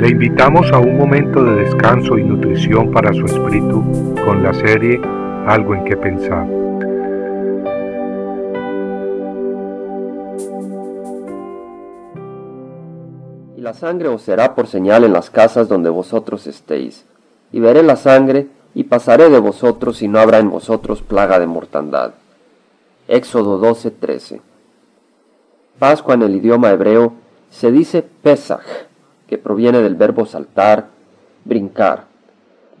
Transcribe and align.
Le 0.00 0.08
invitamos 0.08 0.72
a 0.72 0.78
un 0.78 0.96
momento 0.96 1.44
de 1.44 1.56
descanso 1.56 2.16
y 2.16 2.24
nutrición 2.24 2.90
para 2.90 3.12
su 3.12 3.26
espíritu 3.26 3.84
con 4.24 4.42
la 4.42 4.54
serie 4.54 4.98
Algo 5.46 5.74
en 5.74 5.84
que 5.84 5.94
pensar. 5.94 6.46
Y 13.58 13.60
la 13.60 13.74
sangre 13.74 14.08
os 14.08 14.22
será 14.22 14.54
por 14.54 14.68
señal 14.68 15.04
en 15.04 15.12
las 15.12 15.28
casas 15.28 15.68
donde 15.68 15.90
vosotros 15.90 16.46
estéis. 16.46 17.04
Y 17.52 17.60
veré 17.60 17.82
la 17.82 17.96
sangre 17.96 18.46
y 18.74 18.84
pasaré 18.84 19.28
de 19.28 19.38
vosotros 19.38 20.00
y 20.00 20.08
no 20.08 20.18
habrá 20.18 20.38
en 20.38 20.48
vosotros 20.48 21.02
plaga 21.02 21.38
de 21.38 21.46
mortandad. 21.46 22.14
Éxodo 23.06 23.60
12:13 23.60 24.40
Pascua 25.78 26.14
en 26.14 26.22
el 26.22 26.36
idioma 26.36 26.70
hebreo 26.70 27.12
se 27.50 27.70
dice 27.70 28.02
Pesach, 28.22 28.79
que 29.30 29.38
proviene 29.38 29.80
del 29.80 29.94
verbo 29.94 30.26
saltar, 30.26 30.88
brincar. 31.44 32.06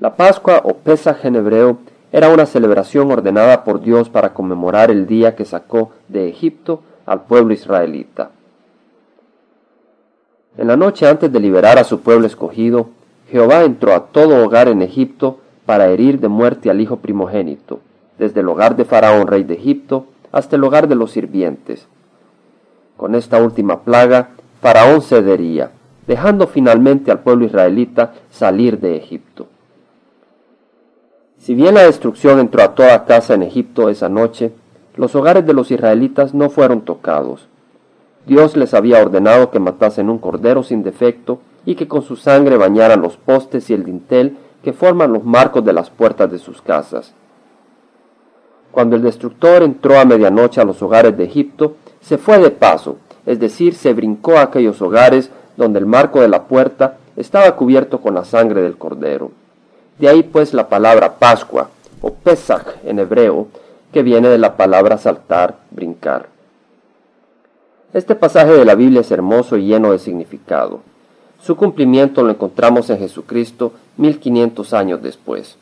La 0.00 0.16
Pascua 0.16 0.60
o 0.64 0.74
Pesach 0.74 1.24
en 1.24 1.36
hebreo 1.36 1.78
era 2.10 2.28
una 2.28 2.44
celebración 2.44 3.08
ordenada 3.12 3.62
por 3.62 3.80
Dios 3.80 4.08
para 4.08 4.34
conmemorar 4.34 4.90
el 4.90 5.06
día 5.06 5.36
que 5.36 5.44
sacó 5.44 5.92
de 6.08 6.28
Egipto 6.28 6.82
al 7.06 7.22
pueblo 7.22 7.54
israelita. 7.54 8.32
En 10.58 10.66
la 10.66 10.76
noche 10.76 11.06
antes 11.06 11.30
de 11.32 11.38
liberar 11.38 11.78
a 11.78 11.84
su 11.84 12.00
pueblo 12.00 12.26
escogido, 12.26 12.88
Jehová 13.30 13.62
entró 13.62 13.94
a 13.94 14.06
todo 14.06 14.44
hogar 14.44 14.66
en 14.66 14.82
Egipto 14.82 15.38
para 15.66 15.86
herir 15.86 16.18
de 16.18 16.26
muerte 16.26 16.68
al 16.68 16.80
hijo 16.80 16.96
primogénito, 16.96 17.78
desde 18.18 18.40
el 18.40 18.48
hogar 18.48 18.74
de 18.74 18.84
Faraón, 18.84 19.28
rey 19.28 19.44
de 19.44 19.54
Egipto, 19.54 20.06
hasta 20.32 20.56
el 20.56 20.64
hogar 20.64 20.88
de 20.88 20.96
los 20.96 21.12
sirvientes. 21.12 21.86
Con 22.96 23.14
esta 23.14 23.40
última 23.40 23.82
plaga, 23.82 24.30
Faraón 24.60 25.00
cedería, 25.00 25.70
dejando 26.10 26.48
finalmente 26.48 27.12
al 27.12 27.20
pueblo 27.20 27.44
israelita 27.44 28.14
salir 28.32 28.80
de 28.80 28.96
Egipto. 28.96 29.46
Si 31.38 31.54
bien 31.54 31.74
la 31.74 31.84
destrucción 31.84 32.40
entró 32.40 32.64
a 32.64 32.74
toda 32.74 33.04
casa 33.04 33.34
en 33.34 33.44
Egipto 33.44 33.88
esa 33.88 34.08
noche, 34.08 34.50
los 34.96 35.14
hogares 35.14 35.46
de 35.46 35.52
los 35.52 35.70
israelitas 35.70 36.34
no 36.34 36.50
fueron 36.50 36.80
tocados. 36.80 37.46
Dios 38.26 38.56
les 38.56 38.74
había 38.74 39.00
ordenado 39.00 39.52
que 39.52 39.60
matasen 39.60 40.10
un 40.10 40.18
cordero 40.18 40.64
sin 40.64 40.82
defecto 40.82 41.38
y 41.64 41.76
que 41.76 41.86
con 41.86 42.02
su 42.02 42.16
sangre 42.16 42.56
bañaran 42.56 43.02
los 43.02 43.16
postes 43.16 43.70
y 43.70 43.74
el 43.74 43.84
dintel 43.84 44.36
que 44.64 44.72
forman 44.72 45.12
los 45.12 45.22
marcos 45.22 45.64
de 45.64 45.74
las 45.74 45.90
puertas 45.90 46.28
de 46.28 46.40
sus 46.40 46.60
casas. 46.60 47.14
Cuando 48.72 48.96
el 48.96 49.02
destructor 49.02 49.62
entró 49.62 49.96
a 49.96 50.04
medianoche 50.04 50.60
a 50.60 50.64
los 50.64 50.82
hogares 50.82 51.16
de 51.16 51.22
Egipto, 51.22 51.76
se 52.00 52.18
fue 52.18 52.40
de 52.40 52.50
paso, 52.50 52.96
es 53.26 53.38
decir, 53.38 53.74
se 53.74 53.92
brincó 53.92 54.38
a 54.38 54.42
aquellos 54.42 54.82
hogares 54.82 55.30
donde 55.60 55.78
el 55.78 55.84
marco 55.84 56.22
de 56.22 56.28
la 56.28 56.44
puerta 56.44 56.96
estaba 57.16 57.54
cubierto 57.54 58.00
con 58.00 58.14
la 58.14 58.24
sangre 58.24 58.62
del 58.62 58.78
cordero. 58.78 59.30
De 59.98 60.08
ahí 60.08 60.22
pues 60.22 60.54
la 60.54 60.70
palabra 60.70 61.18
Pascua, 61.18 61.68
o 62.00 62.14
Pesach 62.14 62.66
en 62.82 62.98
hebreo, 62.98 63.48
que 63.92 64.02
viene 64.02 64.30
de 64.30 64.38
la 64.38 64.56
palabra 64.56 64.96
saltar, 64.96 65.58
brincar. 65.70 66.28
Este 67.92 68.14
pasaje 68.14 68.52
de 68.52 68.64
la 68.64 68.74
Biblia 68.74 69.02
es 69.02 69.10
hermoso 69.10 69.58
y 69.58 69.66
lleno 69.66 69.92
de 69.92 69.98
significado. 69.98 70.80
Su 71.42 71.56
cumplimiento 71.56 72.22
lo 72.22 72.30
encontramos 72.30 72.88
en 72.88 72.98
Jesucristo 72.98 73.72
1500 73.98 74.72
años 74.72 75.02
después. 75.02 75.56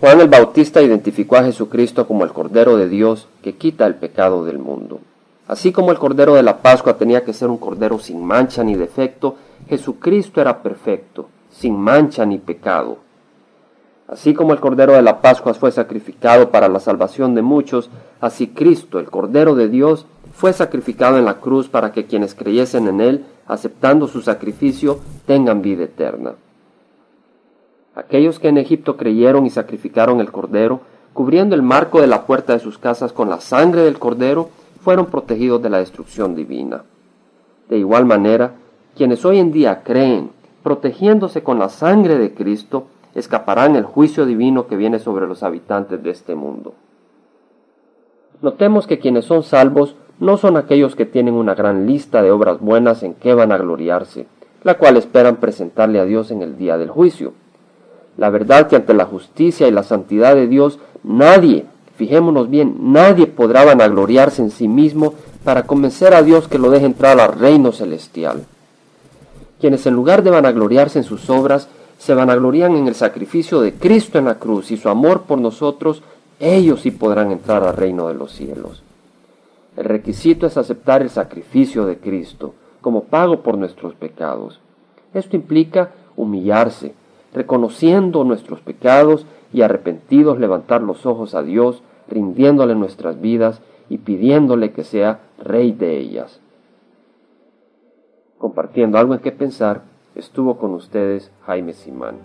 Juan 0.00 0.20
el 0.20 0.28
Bautista 0.28 0.82
identificó 0.82 1.36
a 1.36 1.44
Jesucristo 1.44 2.08
como 2.08 2.24
el 2.24 2.32
Cordero 2.32 2.76
de 2.76 2.88
Dios 2.88 3.28
que 3.42 3.54
quita 3.54 3.86
el 3.86 3.94
pecado 3.94 4.44
del 4.44 4.58
mundo. 4.58 4.98
Así 5.46 5.72
como 5.72 5.90
el 5.90 5.98
Cordero 5.98 6.34
de 6.34 6.42
la 6.42 6.58
Pascua 6.62 6.96
tenía 6.96 7.24
que 7.24 7.32
ser 7.32 7.48
un 7.48 7.58
Cordero 7.58 7.98
sin 7.98 8.24
mancha 8.24 8.64
ni 8.64 8.74
defecto, 8.76 9.36
Jesucristo 9.68 10.40
era 10.40 10.62
perfecto, 10.62 11.28
sin 11.50 11.78
mancha 11.78 12.24
ni 12.24 12.38
pecado. 12.38 12.98
Así 14.08 14.34
como 14.34 14.52
el 14.52 14.60
Cordero 14.60 14.92
de 14.92 15.02
la 15.02 15.20
Pascua 15.20 15.54
fue 15.54 15.72
sacrificado 15.72 16.50
para 16.50 16.68
la 16.68 16.80
salvación 16.80 17.34
de 17.34 17.42
muchos, 17.42 17.90
así 18.20 18.48
Cristo, 18.48 18.98
el 18.98 19.10
Cordero 19.10 19.54
de 19.54 19.68
Dios, 19.68 20.06
fue 20.32 20.52
sacrificado 20.52 21.18
en 21.18 21.24
la 21.24 21.40
cruz 21.40 21.68
para 21.68 21.92
que 21.92 22.06
quienes 22.06 22.34
creyesen 22.34 22.88
en 22.88 23.00
Él, 23.00 23.24
aceptando 23.46 24.08
su 24.08 24.20
sacrificio, 24.20 24.98
tengan 25.26 25.62
vida 25.62 25.84
eterna. 25.84 26.34
Aquellos 27.94 28.38
que 28.40 28.48
en 28.48 28.58
Egipto 28.58 28.96
creyeron 28.96 29.46
y 29.46 29.50
sacrificaron 29.50 30.20
el 30.20 30.32
Cordero, 30.32 30.80
cubriendo 31.12 31.54
el 31.54 31.62
marco 31.62 32.00
de 32.00 32.08
la 32.08 32.26
puerta 32.26 32.52
de 32.52 32.58
sus 32.58 32.78
casas 32.78 33.12
con 33.12 33.30
la 33.30 33.40
sangre 33.40 33.82
del 33.82 34.00
Cordero, 34.00 34.50
fueron 34.84 35.06
protegidos 35.06 35.62
de 35.62 35.70
la 35.70 35.78
destrucción 35.78 36.34
divina. 36.36 36.84
De 37.70 37.78
igual 37.78 38.04
manera, 38.04 38.52
quienes 38.94 39.24
hoy 39.24 39.38
en 39.38 39.50
día 39.50 39.82
creen, 39.82 40.30
protegiéndose 40.62 41.42
con 41.42 41.58
la 41.58 41.70
sangre 41.70 42.18
de 42.18 42.34
Cristo, 42.34 42.86
escaparán 43.14 43.76
el 43.76 43.84
juicio 43.84 44.26
divino 44.26 44.66
que 44.66 44.76
viene 44.76 44.98
sobre 44.98 45.26
los 45.26 45.42
habitantes 45.42 46.02
de 46.02 46.10
este 46.10 46.34
mundo. 46.34 46.74
Notemos 48.42 48.86
que 48.86 48.98
quienes 48.98 49.24
son 49.24 49.42
salvos 49.42 49.96
no 50.20 50.36
son 50.36 50.58
aquellos 50.58 50.94
que 50.94 51.06
tienen 51.06 51.34
una 51.34 51.54
gran 51.54 51.86
lista 51.86 52.22
de 52.22 52.30
obras 52.30 52.60
buenas 52.60 53.02
en 53.02 53.14
que 53.14 53.32
van 53.32 53.52
a 53.52 53.58
gloriarse, 53.58 54.26
la 54.64 54.76
cual 54.76 54.98
esperan 54.98 55.36
presentarle 55.36 55.98
a 55.98 56.04
Dios 56.04 56.30
en 56.30 56.42
el 56.42 56.58
día 56.58 56.76
del 56.76 56.90
juicio. 56.90 57.32
La 58.18 58.28
verdad 58.28 58.68
que 58.68 58.76
ante 58.76 58.92
la 58.92 59.06
justicia 59.06 59.66
y 59.66 59.70
la 59.70 59.82
santidad 59.82 60.34
de 60.34 60.46
Dios 60.46 60.78
nadie, 61.02 61.64
fijémonos 61.96 62.50
bien, 62.50 62.76
nadie 62.92 63.26
podrá 63.26 63.64
vanagloriarse 63.64 64.42
en 64.42 64.50
sí 64.50 64.68
mismo 64.68 65.14
para 65.44 65.64
convencer 65.64 66.14
a 66.14 66.22
Dios 66.22 66.48
que 66.48 66.58
lo 66.58 66.70
deje 66.70 66.86
entrar 66.86 67.20
al 67.20 67.32
reino 67.32 67.72
celestial. 67.72 68.44
Quienes 69.60 69.86
en 69.86 69.94
lugar 69.94 70.22
de 70.22 70.30
vanagloriarse 70.30 70.98
en 70.98 71.04
sus 71.04 71.30
obras, 71.30 71.68
se 71.98 72.14
vanaglorían 72.14 72.76
en 72.76 72.88
el 72.88 72.94
sacrificio 72.94 73.60
de 73.60 73.74
Cristo 73.74 74.18
en 74.18 74.26
la 74.26 74.38
cruz 74.38 74.70
y 74.70 74.76
su 74.76 74.88
amor 74.88 75.22
por 75.22 75.38
nosotros, 75.38 76.02
ellos 76.40 76.80
sí 76.80 76.90
podrán 76.90 77.30
entrar 77.30 77.62
al 77.62 77.76
reino 77.76 78.08
de 78.08 78.14
los 78.14 78.32
cielos. 78.32 78.82
El 79.76 79.84
requisito 79.84 80.46
es 80.46 80.56
aceptar 80.56 81.02
el 81.02 81.10
sacrificio 81.10 81.86
de 81.86 81.98
Cristo 81.98 82.54
como 82.80 83.04
pago 83.04 83.40
por 83.40 83.56
nuestros 83.56 83.94
pecados. 83.94 84.60
Esto 85.14 85.36
implica 85.36 85.92
humillarse, 86.16 86.94
reconociendo 87.32 88.24
nuestros 88.24 88.60
pecados 88.60 89.26
y 89.54 89.62
arrepentidos 89.62 90.38
levantar 90.38 90.82
los 90.82 91.06
ojos 91.06 91.34
a 91.36 91.42
Dios, 91.42 91.82
rindiéndole 92.08 92.74
nuestras 92.74 93.20
vidas 93.20 93.62
y 93.88 93.98
pidiéndole 93.98 94.72
que 94.72 94.82
sea 94.82 95.20
Rey 95.38 95.70
de 95.72 95.96
ellas. 95.98 96.40
Compartiendo 98.38 98.98
algo 98.98 99.14
en 99.14 99.20
que 99.20 99.30
pensar, 99.30 99.82
estuvo 100.16 100.58
con 100.58 100.74
ustedes 100.74 101.30
Jaime 101.46 101.72
Simán. 101.72 102.16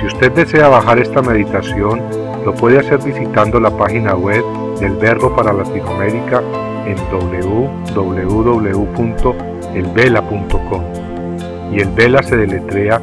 Si 0.00 0.06
usted 0.06 0.32
desea 0.32 0.68
bajar 0.68 0.98
esta 0.98 1.20
meditación, 1.20 2.00
lo 2.46 2.54
puede 2.54 2.78
hacer 2.78 3.02
visitando 3.04 3.60
la 3.60 3.76
página 3.76 4.14
web 4.14 4.42
del 4.80 4.96
Verbo 4.96 5.36
para 5.36 5.52
Latinoamérica 5.52 6.42
en 6.86 6.96
www.elvela.com 7.10 8.38
y 11.70 11.80
el 11.80 11.90
Vela 11.90 12.22
se 12.22 12.36
deletrea 12.36 13.02